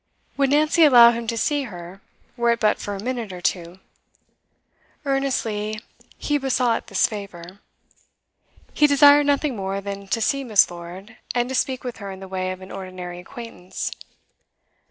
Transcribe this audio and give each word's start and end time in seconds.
Would 0.35 0.49
Nancy 0.49 0.83
allow 0.83 1.11
him 1.11 1.27
to 1.27 1.37
see 1.37 1.65
her, 1.65 2.01
were 2.35 2.49
it 2.49 2.59
but 2.59 2.79
for 2.79 2.95
a 2.95 3.03
minute 3.03 3.31
or 3.31 3.39
two? 3.39 3.77
Earnestly 5.05 5.79
he 6.17 6.39
besought 6.39 6.87
this 6.87 7.05
favour. 7.05 7.59
He 8.73 8.87
desired 8.87 9.27
nothing 9.27 9.55
more 9.55 9.79
than 9.79 10.07
to 10.07 10.19
see 10.19 10.43
Miss. 10.43 10.71
Lord, 10.71 11.17
and 11.35 11.49
to 11.49 11.53
speak 11.53 11.83
with 11.83 11.97
her 11.97 12.09
in 12.09 12.19
the 12.19 12.27
way 12.27 12.49
of 12.49 12.61
an 12.61 12.71
ordinary 12.71 13.19
acquaintance. 13.19 13.91